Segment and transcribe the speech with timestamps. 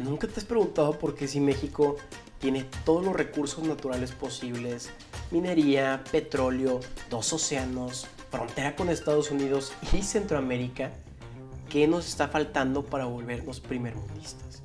[0.00, 1.96] ¿Nunca te has preguntado por qué si México
[2.38, 4.88] tiene todos los recursos naturales posibles,
[5.30, 6.80] minería, petróleo,
[7.10, 10.90] dos océanos, frontera con Estados Unidos y Centroamérica,
[11.68, 14.62] qué nos está faltando para volvernos primermundistas?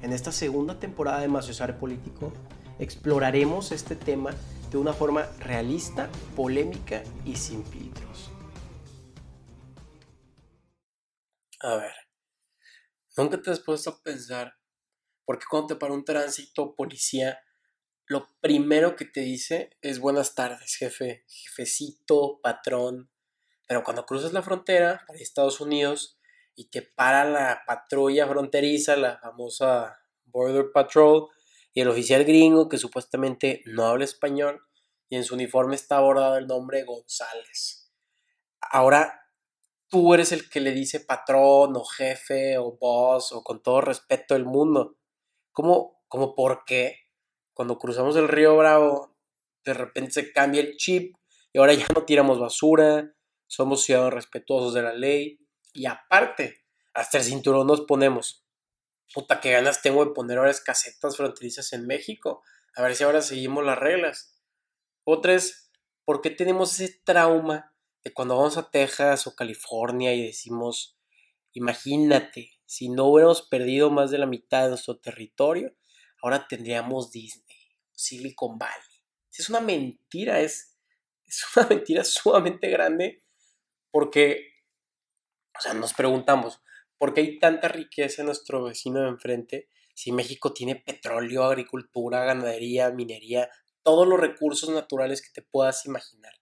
[0.00, 2.32] En esta segunda temporada de Maciosar Político
[2.78, 4.30] exploraremos este tema
[4.70, 8.30] de una forma realista, polémica y sin filtros.
[11.60, 12.01] A ver,
[13.16, 14.56] ¿nunca te has puesto a pensar
[15.24, 17.40] porque cuando te para un tránsito policía,
[18.06, 23.10] lo primero que te dice es buenas tardes, jefe, jefecito, patrón.
[23.66, 26.18] Pero cuando cruzas la frontera para Estados Unidos
[26.54, 31.28] y te para la patrulla fronteriza, la famosa Border Patrol,
[31.72, 34.66] y el oficial gringo que supuestamente no habla español
[35.08, 37.90] y en su uniforme está bordado el nombre González.
[38.60, 39.21] Ahora
[39.92, 44.32] tú eres el que le dice patrón o jefe o boss o con todo respeto
[44.32, 44.96] del mundo.
[45.52, 47.10] ¿Cómo, cómo por qué
[47.52, 49.14] cuando cruzamos el río Bravo
[49.66, 51.14] de repente se cambia el chip
[51.52, 53.14] y ahora ya no tiramos basura,
[53.46, 55.38] somos ciudadanos respetuosos de la ley
[55.74, 58.46] y aparte, hasta el cinturón nos ponemos.
[59.12, 62.42] Puta, que ganas tengo de poner ahora casetas fronterizas en México.
[62.74, 64.42] A ver si ahora seguimos las reglas.
[65.04, 65.70] Otra es,
[66.06, 67.71] ¿por qué tenemos ese trauma
[68.04, 70.98] de cuando vamos a Texas o California y decimos,
[71.52, 75.74] imagínate, si no hubiéramos perdido más de la mitad de nuestro territorio,
[76.22, 77.58] ahora tendríamos Disney,
[77.92, 79.02] Silicon Valley.
[79.36, 80.76] Es una mentira, es,
[81.24, 83.22] es una mentira sumamente grande
[83.90, 84.64] porque,
[85.56, 86.60] o sea, nos preguntamos,
[86.98, 92.24] ¿por qué hay tanta riqueza en nuestro vecino de enfrente si México tiene petróleo, agricultura,
[92.24, 93.50] ganadería, minería,
[93.82, 96.41] todos los recursos naturales que te puedas imaginar?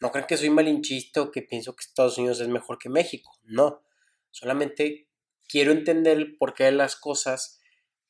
[0.00, 3.38] No crean que soy malinchista o que pienso que Estados Unidos es mejor que México,
[3.44, 3.82] no.
[4.30, 5.08] Solamente
[5.48, 7.60] quiero entender el porqué las cosas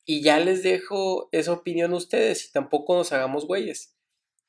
[0.04, 3.94] y ya les dejo esa opinión a ustedes y tampoco nos hagamos güeyes.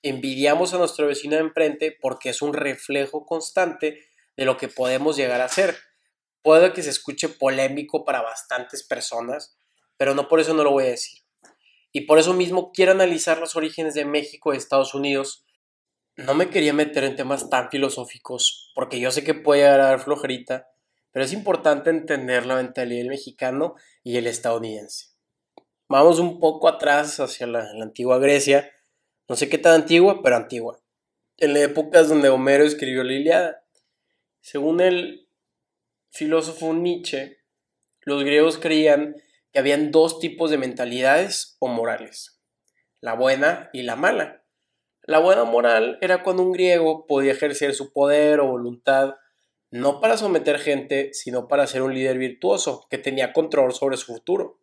[0.01, 3.99] Envidiamos a nuestro vecino de enfrente porque es un reflejo constante
[4.37, 5.77] de lo que podemos llegar a ser.
[6.41, 9.57] Puede que se escuche polémico para bastantes personas,
[9.97, 11.19] pero no por eso no lo voy a decir.
[11.91, 15.45] Y por eso mismo quiero analizar los orígenes de México y Estados Unidos.
[16.25, 20.67] No me quería meter en temas tan filosóficos, porque yo sé que puede dar flojerita,
[21.11, 25.07] pero es importante entender la mentalidad del mexicano y el estadounidense.
[25.87, 28.69] Vamos un poco atrás hacia la, antigua Grecia,
[29.29, 30.81] no sé qué tan antigua, pero antigua,
[31.37, 33.63] en la época donde Homero escribió la Iliada.
[34.41, 35.29] Según el
[36.09, 37.37] filósofo Nietzsche,
[38.01, 39.15] los griegos creían
[39.53, 42.41] que habían dos tipos de mentalidades o morales,
[42.99, 44.38] la buena y la mala.
[45.09, 49.15] La buena moral era cuando un griego podía ejercer su poder o voluntad
[49.71, 54.05] no para someter gente, sino para ser un líder virtuoso que tenía control sobre su
[54.05, 54.61] futuro.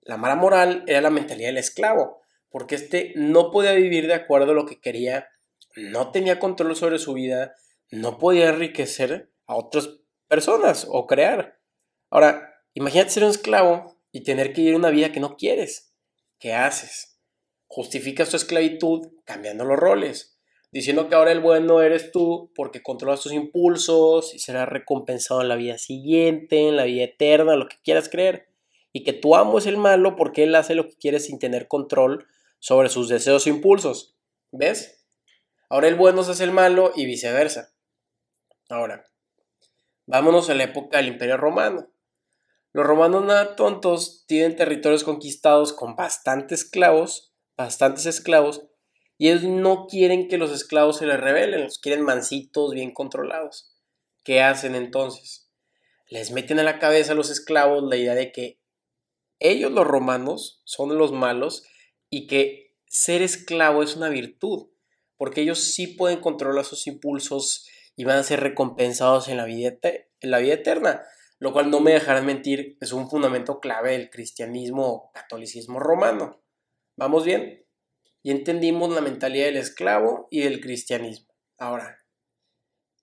[0.00, 4.52] La mala moral era la mentalidad del esclavo, porque éste no podía vivir de acuerdo
[4.52, 5.28] a lo que quería,
[5.76, 7.54] no tenía control sobre su vida,
[7.90, 9.90] no podía enriquecer a otras
[10.26, 11.60] personas o crear.
[12.08, 15.94] Ahora, imagínate ser un esclavo y tener que vivir una vida que no quieres.
[16.38, 17.13] ¿Qué haces?
[17.74, 20.34] Justificas tu esclavitud cambiando los roles
[20.70, 25.48] diciendo que ahora el bueno eres tú porque controlas tus impulsos y serás recompensado en
[25.48, 28.48] la vida siguiente, en la vida eterna, lo que quieras creer.
[28.92, 31.68] Y que tu amo es el malo porque él hace lo que quiere sin tener
[31.68, 32.26] control
[32.60, 34.16] sobre sus deseos e impulsos.
[34.52, 35.04] ¿Ves?
[35.68, 37.72] Ahora el bueno se hace el malo y viceversa.
[38.68, 39.04] Ahora,
[40.06, 41.88] vámonos a la época del Imperio Romano.
[42.72, 48.66] Los romanos nada tontos tienen territorios conquistados con bastantes esclavos, bastantes esclavos,
[49.16, 53.72] y ellos no quieren que los esclavos se les rebelen, los quieren mansitos, bien controlados.
[54.24, 55.50] ¿Qué hacen entonces?
[56.08, 58.60] Les meten a la cabeza a los esclavos la idea de que
[59.38, 61.64] ellos los romanos son los malos
[62.10, 64.68] y que ser esclavo es una virtud,
[65.16, 69.76] porque ellos sí pueden controlar sus impulsos y van a ser recompensados en la vida,
[69.82, 71.02] en la vida eterna,
[71.38, 76.43] lo cual no me dejarán mentir, es un fundamento clave del cristianismo o catolicismo romano.
[76.96, 77.64] ¿Vamos bien?
[78.24, 81.28] y entendimos la mentalidad del esclavo y del cristianismo.
[81.58, 82.02] Ahora,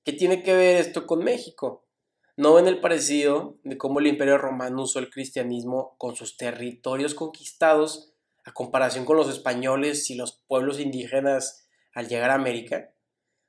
[0.03, 1.87] ¿qué tiene que ver esto con México?
[2.35, 7.13] ¿No ven el parecido de cómo el imperio romano usó el cristianismo con sus territorios
[7.13, 12.91] conquistados a comparación con los españoles y los pueblos indígenas al llegar a América?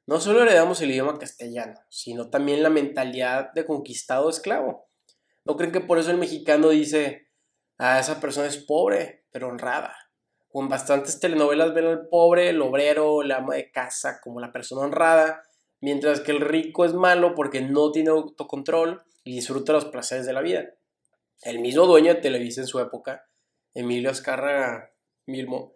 [0.06, 4.90] No solo heredamos el idioma castellano, sino también la mentalidad de conquistado esclavo.
[5.46, 7.28] ¿No creen que por eso el mexicano dice,
[7.78, 10.01] a ah, esa persona es pobre, pero honrada?
[10.52, 14.82] Con bastantes telenovelas ven al pobre, el obrero, el ama de casa como la persona
[14.82, 15.42] honrada,
[15.80, 20.34] mientras que el rico es malo porque no tiene autocontrol y disfruta los placeres de
[20.34, 20.74] la vida.
[21.44, 23.26] el mismo dueño de Televisa en su época,
[23.74, 24.92] Emilio Azcarra
[25.26, 25.74] Milmo,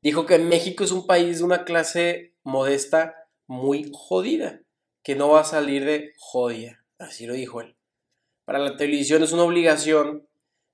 [0.00, 4.60] dijo que México es un país de una clase modesta muy jodida,
[5.02, 7.76] que no va a salir de jodida, así lo dijo él.
[8.44, 10.28] Para la televisión es una obligación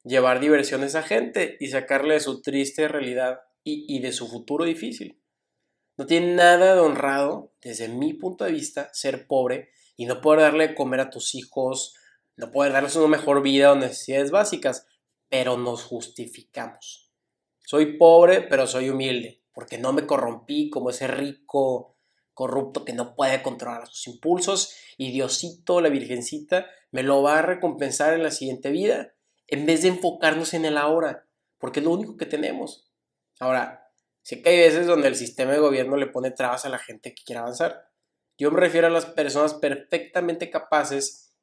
[0.09, 4.27] llevar diversión a esa gente y sacarle de su triste realidad y, y de su
[4.27, 5.21] futuro difícil.
[5.97, 10.41] No tiene nada de honrado, desde mi punto de vista, ser pobre y no poder
[10.41, 11.95] darle de comer a tus hijos,
[12.37, 14.87] no poder darles una mejor vida o necesidades básicas,
[15.29, 17.11] pero nos justificamos.
[17.67, 21.97] Soy pobre, pero soy humilde, porque no me corrompí como ese rico
[22.33, 27.43] corrupto que no puede controlar sus impulsos y Diosito, la Virgencita, me lo va a
[27.43, 29.15] recompensar en la siguiente vida,
[29.49, 31.27] en vez de enfocarnos en el ahora,
[31.59, 32.93] porque es lo único que tenemos.
[33.41, 33.91] Ahora,
[34.23, 37.15] sé que hay veces donde el sistema de gobierno le pone trabas a la gente
[37.15, 37.89] que quiere avanzar.
[38.37, 41.35] Yo me refiero a las personas perfectamente capaces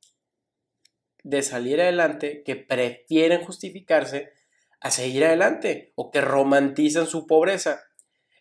[1.24, 4.32] de salir adelante, que prefieren justificarse
[4.80, 7.82] a seguir adelante o que romantizan su pobreza.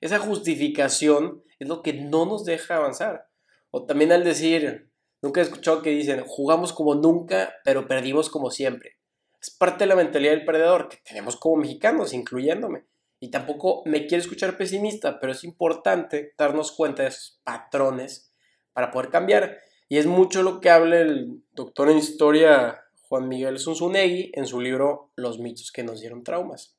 [0.00, 3.28] Esa justificación es lo que no nos deja avanzar.
[3.70, 4.90] O también al decir,
[5.22, 8.98] nunca he escuchado que dicen, jugamos como nunca, pero perdimos como siempre.
[9.44, 12.86] Es parte de la mentalidad del perdedor que tenemos como mexicanos, incluyéndome.
[13.20, 18.32] Y tampoco me quiero escuchar pesimista, pero es importante darnos cuenta de esos patrones
[18.72, 19.58] para poder cambiar.
[19.86, 24.62] Y es mucho lo que habla el doctor en historia Juan Miguel Zunzunegui en su
[24.62, 26.78] libro Los mitos que nos dieron traumas.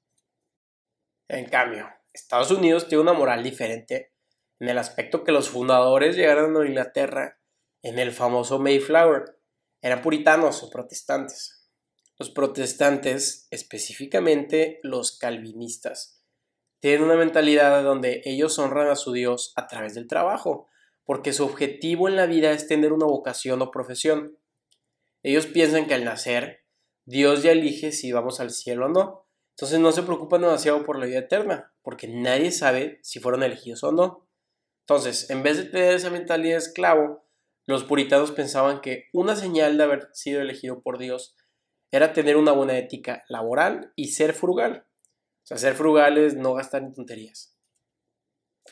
[1.28, 4.12] En cambio, Estados Unidos tiene una moral diferente
[4.60, 7.38] en el aspecto que los fundadores llegaron a Inglaterra
[7.84, 9.38] en el famoso Mayflower.
[9.84, 11.65] Eran puritanos o protestantes.
[12.18, 16.22] Los protestantes, específicamente los calvinistas,
[16.80, 20.68] tienen una mentalidad donde ellos honran a su Dios a través del trabajo,
[21.04, 24.38] porque su objetivo en la vida es tener una vocación o profesión.
[25.24, 26.64] Ellos piensan que al nacer,
[27.06, 29.28] Dios ya elige si vamos al cielo o no.
[29.56, 33.84] Entonces no se preocupan demasiado por la vida eterna, porque nadie sabe si fueron elegidos
[33.84, 34.28] o no.
[34.82, 37.26] Entonces, en vez de tener esa mentalidad de esclavo,
[37.66, 41.36] los puritanos pensaban que una señal de haber sido elegido por Dios
[41.96, 44.86] era tener una buena ética laboral y ser frugal.
[45.44, 47.58] O sea, ser frugal es no gastar en tonterías.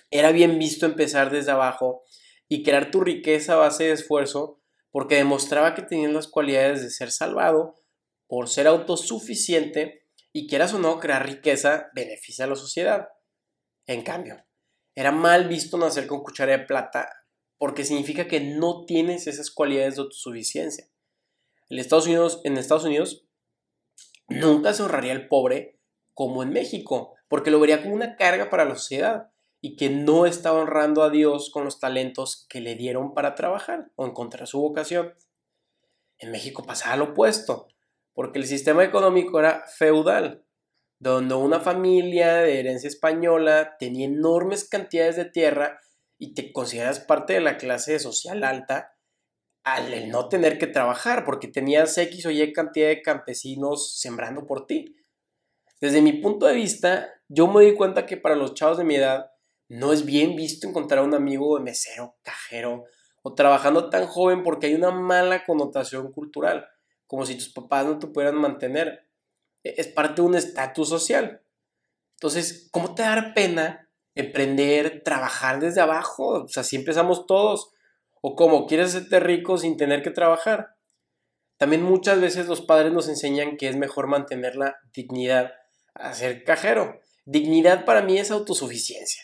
[0.10, 2.04] Era bien visto empezar desde abajo
[2.48, 4.62] y crear tu riqueza a base de esfuerzo
[4.92, 7.80] porque demostraba que tenías las cualidades de ser salvado
[8.28, 13.08] por ser autosuficiente y quieras o no crear riqueza beneficia a la sociedad.
[13.86, 14.44] En cambio,
[14.96, 17.10] era mal visto nacer con cuchara de plata
[17.58, 20.88] porque significa que no tienes esas cualidades de autosuficiencia.
[21.70, 23.26] En Estados Unidos, en Estados Unidos
[24.28, 25.80] nunca se ahorraría el pobre
[26.14, 29.32] como en México, porque lo vería como una carga para la sociedad
[29.62, 33.92] y que no estaba honrando a Dios con los talentos que le dieron para trabajar
[33.96, 35.14] o encontrar su vocación.
[36.18, 37.68] En México pasaba lo opuesto,
[38.14, 40.46] porque el sistema económico era feudal,
[41.00, 45.80] donde una familia de herencia española tenía enormes cantidades de tierra
[46.18, 48.93] y te consideras parte de la clase social alta
[49.64, 54.66] al no tener que trabajar, porque tenías X o Y cantidad de campesinos sembrando por
[54.66, 54.96] ti.
[55.80, 58.96] Desde mi punto de vista, yo me di cuenta que para los chavos de mi
[58.96, 59.32] edad,
[59.70, 62.86] no es bien visto encontrar a un amigo de mesero, cajero
[63.22, 66.68] o trabajando tan joven porque hay una mala connotación cultural,
[67.08, 69.10] como si tus papás no te pudieran mantener.
[69.64, 71.42] E, es parte de un estatus social.
[72.18, 76.44] Entonces, ¿cómo te da pena emprender, trabajar desde abajo?
[76.44, 77.73] O sea, así empezamos todos.
[78.24, 80.78] O como quieres hacerte rico sin tener que trabajar.
[81.58, 85.54] También muchas veces los padres nos enseñan que es mejor mantener la dignidad
[85.94, 87.00] a ser cajero.
[87.26, 89.24] Dignidad para mí es autosuficiencia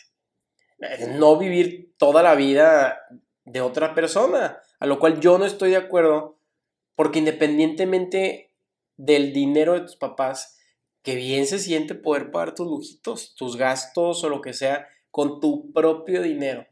[1.08, 3.00] no vivir toda la vida
[3.44, 6.38] de otra persona, a lo cual yo no estoy de acuerdo,
[6.94, 8.52] porque independientemente
[8.96, 10.58] del dinero de tus papás,
[11.02, 15.40] que bien se siente poder pagar tus lujitos, tus gastos o lo que sea con
[15.40, 16.66] tu propio dinero.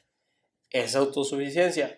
[0.71, 1.97] Es autosuficiencia.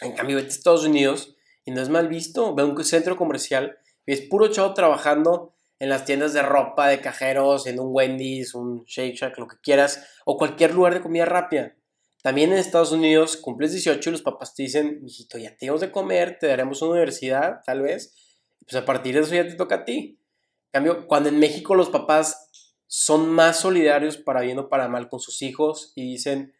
[0.00, 2.54] En cambio, vete a Estados Unidos y no es mal visto.
[2.54, 7.00] Ve un centro comercial y es puro chavo trabajando en las tiendas de ropa, de
[7.00, 11.24] cajeros, en un Wendy's, un Shake Shack, lo que quieras, o cualquier lugar de comida
[11.24, 11.74] rápida.
[12.22, 15.92] También en Estados Unidos cumples 18 y los papás te dicen, hijito, ya te de
[15.92, 18.14] comer, te daremos una universidad, tal vez.
[18.60, 20.18] Pues a partir de eso ya te toca a ti.
[20.66, 22.48] En cambio, cuando en México los papás
[22.86, 26.54] son más solidarios para bien o para mal con sus hijos y dicen,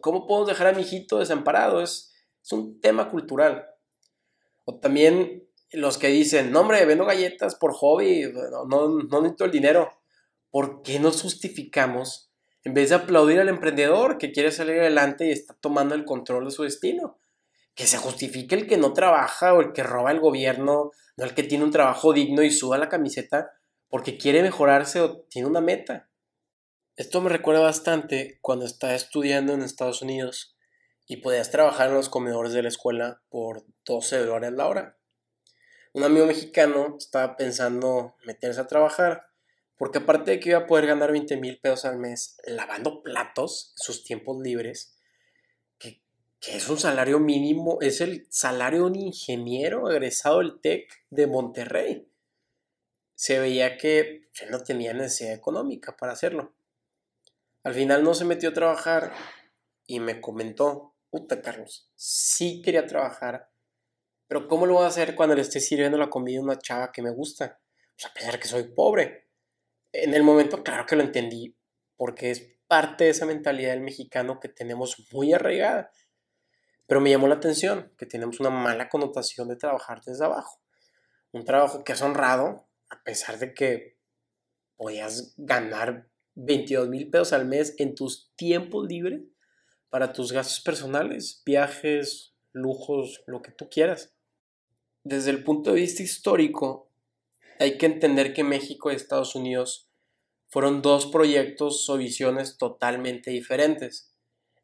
[0.00, 1.82] ¿cómo puedo dejar a mi hijito desamparado?
[1.82, 2.11] Es,
[2.42, 3.66] es un tema cultural.
[4.64, 9.50] O también los que dicen, no hombre, vendo galletas por hobby, no, no, necesito el
[9.50, 9.90] dinero.
[10.50, 12.30] ¿Por qué nos justificamos
[12.64, 16.44] en vez de aplaudir al emprendedor que quiere salir adelante y está tomando el control
[16.44, 17.18] de su destino?
[17.74, 21.34] que se justifique el que no trabaja o el que roba el gobierno, no el
[21.34, 23.52] que tiene un trabajo digno y suda la camiseta
[23.88, 26.08] porque quiere mejorarse o tiene una meta.
[26.96, 30.51] Esto me recuerda bastante cuando estaba estudiando en Estados Unidos
[31.12, 34.98] y podías trabajar en los comedores de la escuela por 12 dólares la hora.
[35.92, 39.26] Un amigo mexicano estaba pensando meterse a trabajar
[39.76, 43.74] porque aparte de que iba a poder ganar 20 mil pesos al mes lavando platos
[43.76, 44.96] en sus tiempos libres,
[45.78, 46.00] que
[46.56, 52.08] es un salario mínimo, es el salario de un ingeniero egresado del TEC de Monterrey.
[53.14, 56.54] Se veía que no tenía necesidad económica para hacerlo.
[57.64, 59.12] Al final no se metió a trabajar
[59.86, 63.52] y me comentó, puta Carlos, sí quería trabajar,
[64.26, 66.90] pero ¿cómo lo voy a hacer cuando le esté sirviendo la comida a una chava
[66.90, 67.60] que me gusta?
[68.04, 69.28] A pesar que soy pobre.
[69.92, 71.54] En el momento, claro que lo entendí,
[71.96, 75.92] porque es parte de esa mentalidad del mexicano que tenemos muy arraigada
[76.92, 80.60] pero me llamó la atención que tenemos una mala connotación de trabajar desde abajo.
[81.32, 83.98] Un trabajo que has honrado, a pesar de que
[84.76, 89.22] podías ganar 22 mil pesos al mes en tus tiempos libres
[89.92, 94.14] para tus gastos personales, viajes, lujos, lo que tú quieras.
[95.04, 96.88] Desde el punto de vista histórico,
[97.58, 99.90] hay que entender que México y Estados Unidos
[100.48, 104.14] fueron dos proyectos o visiones totalmente diferentes.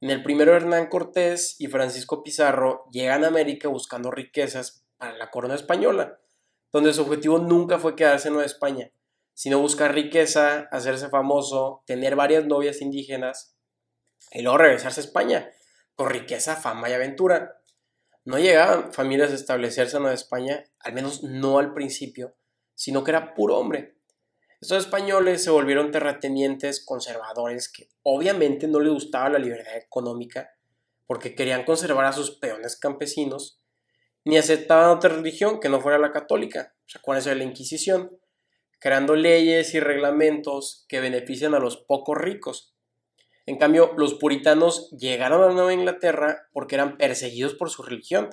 [0.01, 5.31] En el primero Hernán Cortés y Francisco Pizarro llegan a América buscando riquezas para la
[5.31, 6.19] corona española,
[6.73, 8.93] donde su objetivo nunca fue quedarse en Nueva España,
[9.35, 13.58] sino buscar riqueza, hacerse famoso, tener varias novias indígenas
[14.33, 15.51] y luego regresarse a España
[15.95, 17.61] con riqueza, fama y aventura.
[18.25, 22.37] No llegaban familias a establecerse en Nueva España, al menos no al principio,
[22.75, 23.97] sino que era puro hombre.
[24.61, 30.51] Estos españoles se volvieron terratenientes conservadores que obviamente no les gustaba la libertad económica
[31.09, 33.63] porque querían conservar a sus peones campesinos,
[34.25, 38.19] ni aceptaban otra religión que no fuera la católica, ¿se acuerdan de la Inquisición?
[38.79, 42.77] Creando leyes y reglamentos que benefician a los pocos ricos.
[43.49, 48.29] En cambio, los puritanos llegaron a Nueva Inglaterra porque eran perseguidos por su religión,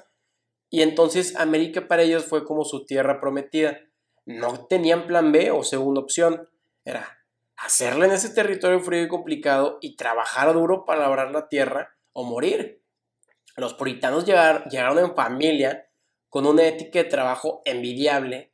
[0.69, 3.79] y entonces América para ellos fue como su tierra prometida
[4.25, 6.49] no tenían plan B o segunda opción.
[6.83, 7.07] Era
[7.55, 12.25] hacerle en ese territorio frío y complicado y trabajar duro para labrar la tierra o
[12.25, 12.81] morir.
[13.55, 15.87] Los puritanos llegaron en familia
[16.27, 18.51] con una ética de trabajo envidiable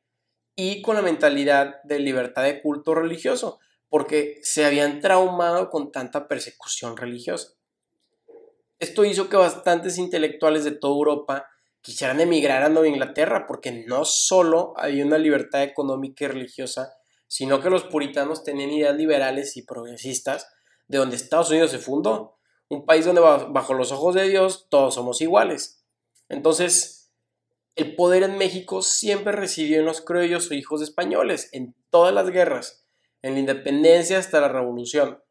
[0.56, 3.60] y con la mentalidad de libertad de culto religioso,
[3.91, 7.55] porque se habían traumado con tanta persecución religiosa.
[8.79, 11.50] Esto hizo que bastantes intelectuales de toda Europa
[11.81, 16.93] quisieran emigrar a Nueva Inglaterra, porque no solo había una libertad económica y religiosa,
[17.27, 20.48] sino que los puritanos tenían ideas liberales y progresistas,
[20.88, 22.38] de donde Estados Unidos se fundó,
[22.69, 25.83] un país donde bajo los ojos de Dios todos somos iguales.
[26.29, 27.12] Entonces,
[27.75, 32.29] el poder en México siempre residió en los criollos o hijos españoles, en todas las
[32.29, 32.81] guerras,
[33.22, 35.22] en la independencia hasta la revolución.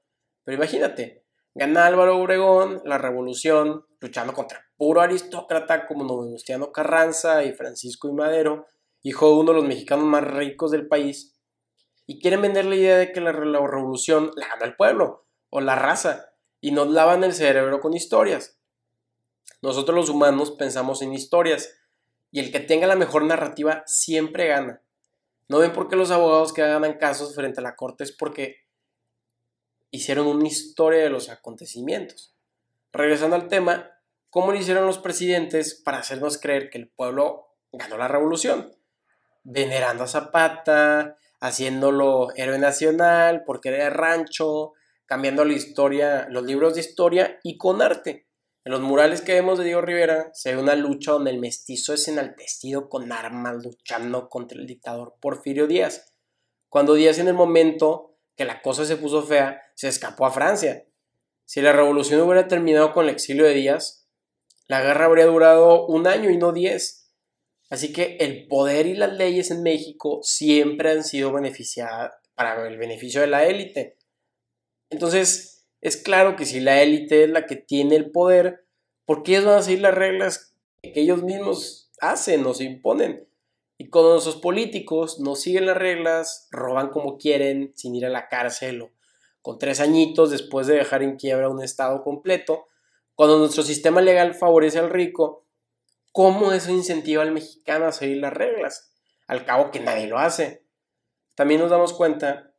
[0.45, 7.53] Pero imagínate, gana Álvaro Obregón, la revolución, luchando contra puro aristócrata como Venustiano Carranza y
[7.53, 8.67] Francisco y Madero,
[9.03, 11.39] hijo de uno de los mexicanos más ricos del país,
[12.07, 15.77] y quieren vender la idea de que la, revolución la gana el pueblo o la
[15.77, 16.33] raza,
[16.63, 18.59] y nos lavan el cerebro con historias.
[19.61, 21.79] Nosotros los humanos pensamos en historias,
[22.31, 24.83] y el que tenga la mejor narrativa siempre gana.
[25.51, 28.69] No ven por qué los abogados que ganan casos frente a la corte es porque
[29.91, 32.37] hicieron una historia de los acontecimientos.
[32.93, 33.91] Regresando al tema,
[34.31, 38.71] ¿cómo lo hicieron los presidentes para hacernos creer que el pueblo ganó la revolución?
[39.43, 46.83] Venerando a Zapata, haciéndolo héroe nacional, porque era rancho, cambiando la historia, los libros de
[46.83, 48.29] historia y con arte.
[48.65, 51.95] En los murales que vemos de Diego Rivera se ve una lucha donde el mestizo
[51.95, 56.15] es enaltecido con armas luchando contra el dictador Porfirio Díaz.
[56.69, 60.87] Cuando Díaz en el momento que la cosa se puso fea, se escapó a Francia
[61.51, 64.07] si la revolución hubiera terminado con el exilio de Díaz,
[64.69, 67.13] la guerra habría durado un año y no diez.
[67.71, 72.79] Así que el poder y las leyes en México siempre han sido beneficiadas para el
[72.79, 73.99] beneficio de la élite.
[74.91, 78.67] Entonces, es claro que si la élite es la que tiene el poder,
[79.07, 83.27] ¿por qué ellos van a seguir las reglas que ellos mismos hacen se imponen?
[83.79, 88.29] Y cuando nuestros políticos no siguen las reglas, roban como quieren, sin ir a la
[88.29, 88.91] cárcel o
[89.41, 92.67] con tres añitos después de dejar en quiebra un Estado completo,
[93.15, 95.47] cuando nuestro sistema legal favorece al rico,
[96.13, 98.93] ¿cómo eso incentiva al mexicano a seguir las reglas?
[99.27, 100.67] Al cabo que nadie lo hace.
[101.35, 102.50] También nos damos cuenta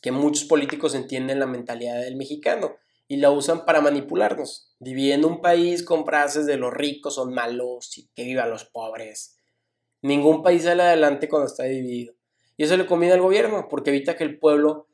[0.00, 2.76] que muchos políticos entienden la mentalidad del mexicano
[3.08, 7.96] y la usan para manipularnos, dividiendo un país con frases de los ricos son malos
[7.96, 9.38] y que vivan los pobres.
[10.02, 12.14] Ningún país sale adelante cuando está dividido.
[12.56, 14.88] Y eso le conviene al gobierno, porque evita que el pueblo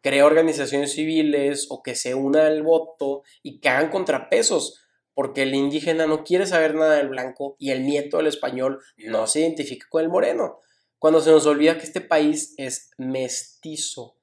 [0.00, 4.80] cree organizaciones civiles o que se una al voto y que hagan contrapesos,
[5.14, 9.26] porque el indígena no quiere saber nada del blanco y el nieto del español no
[9.26, 10.60] se identifica con el moreno.
[10.98, 14.17] Cuando se nos olvida que este país es mestizo.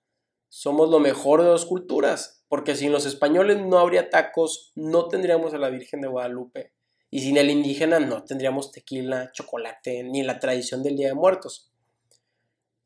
[0.58, 5.54] Somos lo mejor de dos culturas, porque sin los españoles no habría tacos, no tendríamos
[5.54, 6.72] a la Virgen de Guadalupe,
[7.10, 11.74] y sin el indígena no tendríamos tequila, chocolate, ni la tradición del Día de Muertos.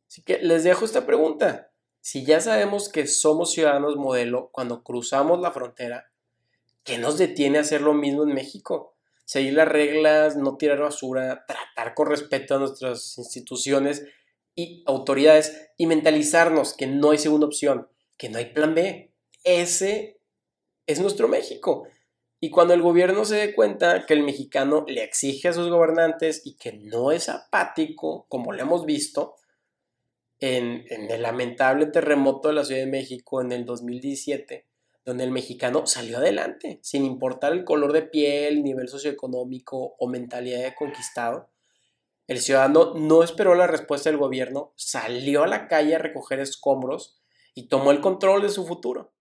[0.08, 1.72] Así que les dejo esta pregunta.
[2.02, 6.12] Si ya sabemos que somos ciudadanos modelo cuando cruzamos la frontera,
[6.84, 8.96] ¿qué nos detiene a hacer lo mismo en México?
[9.26, 14.08] Seguir las reglas, no tirar basura, tratar con respeto a nuestras instituciones
[14.60, 17.88] y autoridades y mentalizarnos que no hay segunda opción,
[18.18, 19.14] que no hay plan B.
[19.46, 20.20] Ese
[20.86, 21.88] es nuestro México.
[22.42, 26.42] Y cuando el gobierno se dé cuenta que el mexicano le exige a sus gobernantes
[26.46, 29.36] y que no es apático, como lo hemos visto
[30.40, 34.68] en, el lamentable terremoto de la Ciudad de México en el 2017,
[35.06, 40.64] donde el mexicano salió adelante, sin importar el color de piel, nivel socioeconómico o mentalidad
[40.64, 41.50] de conquistado.
[42.30, 47.20] El ciudadano no esperó la respuesta del gobierno, salió a la calle a recoger escombros
[47.56, 49.12] y tomó el control de su futuro.